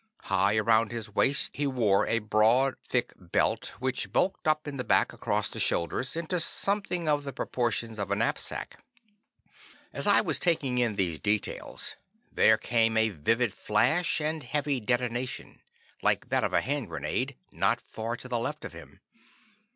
High 0.23 0.55
around 0.57 0.91
his 0.91 1.13
waist 1.13 1.51
he 1.53 1.67
wore 1.67 2.07
a 2.07 2.17
broad, 2.17 2.73
thick 2.83 3.13
belt, 3.15 3.73
which 3.79 4.11
bulked 4.11 4.47
up 4.47 4.67
in 4.67 4.77
the 4.77 4.83
back 4.83 5.13
across 5.13 5.47
the 5.47 5.59
shoulders, 5.59 6.15
into 6.15 6.39
something 6.39 7.07
of 7.07 7.23
the 7.23 7.31
proportions 7.31 7.99
of 7.99 8.09
a 8.09 8.15
knapsack. 8.15 8.83
As 9.93 10.07
I 10.07 10.21
was 10.21 10.39
taking 10.39 10.79
in 10.79 10.95
these 10.95 11.19
details, 11.19 11.97
there 12.31 12.57
came 12.57 12.97
a 12.97 13.09
vivid 13.09 13.53
flash 13.53 14.19
and 14.19 14.41
heavy 14.43 14.79
detonation, 14.79 15.61
like 16.01 16.29
that 16.29 16.43
of 16.43 16.51
a 16.51 16.61
hand 16.61 16.87
grenade, 16.87 17.37
not 17.51 17.79
far 17.79 18.17
to 18.17 18.27
the 18.27 18.39
left 18.39 18.65
of 18.65 18.73
him. 18.73 19.01